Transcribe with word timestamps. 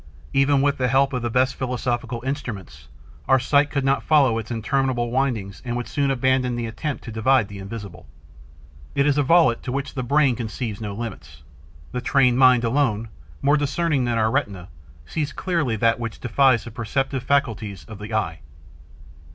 Even 0.33 0.63
with 0.63 0.79
the 0.79 0.87
help 0.87 1.13
of 1.13 1.21
the 1.21 1.29
best 1.29 1.53
philosophical 1.53 2.23
instruments, 2.25 2.87
our 3.27 3.37
sight 3.39 3.69
could 3.69 3.85
not 3.85 4.01
follow 4.01 4.39
its 4.39 4.49
interminable 4.49 5.11
windings 5.11 5.61
and 5.63 5.77
would 5.77 5.87
soon 5.87 6.09
abandon 6.09 6.55
the 6.55 6.65
attempt 6.65 7.03
to 7.03 7.11
divide 7.11 7.47
the 7.49 7.59
invisible. 7.59 8.07
It 8.95 9.05
is 9.05 9.19
a 9.19 9.21
volute 9.21 9.61
to 9.61 9.71
which 9.71 9.93
the 9.93 10.01
brain 10.01 10.35
conceives 10.35 10.81
no 10.81 10.95
limits. 10.95 11.43
The 11.91 12.01
trained 12.01 12.39
mind, 12.39 12.63
alone, 12.63 13.09
more 13.43 13.57
discerning 13.57 14.05
than 14.05 14.17
our 14.17 14.31
retina, 14.31 14.69
sees 15.05 15.31
clearly 15.31 15.75
that 15.75 15.99
which 15.99 16.19
defies 16.19 16.63
the 16.63 16.71
perceptive 16.71 17.21
faculties 17.21 17.85
of 17.85 17.99
the 17.99 18.11
eye. 18.11 18.39